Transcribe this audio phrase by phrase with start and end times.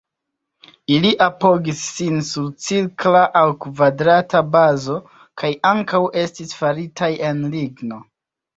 [0.93, 4.97] Ili apogis sin sur cirkla aŭ kvadrata bazo,
[5.45, 8.05] kaj ankaŭ estis faritaj el ligno.